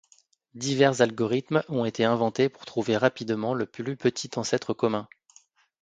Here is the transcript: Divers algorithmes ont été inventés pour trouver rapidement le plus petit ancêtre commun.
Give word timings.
Divers 0.55 1.01
algorithmes 1.01 1.63
ont 1.69 1.85
été 1.85 2.03
inventés 2.05 2.49
pour 2.49 2.65
trouver 2.65 2.97
rapidement 2.97 3.53
le 3.53 3.67
plus 3.67 3.95
petit 3.95 4.31
ancêtre 4.35 4.73
commun. 4.73 5.07